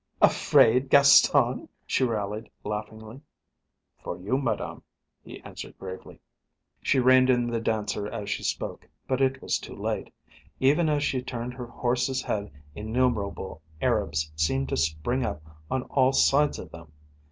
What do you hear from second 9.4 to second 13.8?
was too late. Even as she turned her horse's head innumerable